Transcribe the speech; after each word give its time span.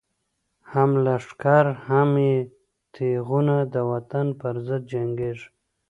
هم 0.71 0.89
لښکر 1.05 1.65
هم 1.87 2.09
یی 2.25 2.37
تیغونه، 2.93 3.57
د 3.73 3.75
وطن 3.91 4.27
پر 4.39 4.55
ضد 4.65 4.83
جنگیږی 4.91 5.47